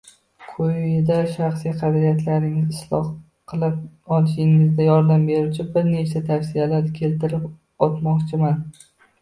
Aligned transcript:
Quyida 0.51 1.17
shaxsiy 1.33 1.75
qadriyatlaringizni 1.81 2.73
isloh 2.77 3.05
qilib 3.53 3.77
olishingizda 4.17 4.89
yordam 4.89 5.29
beruvchi 5.31 5.67
bir 5.77 5.87
nechta 5.93 6.23
tavsiyalarni 6.33 6.99
keltirib 7.01 7.49
o’tmoqchiman 7.89 8.69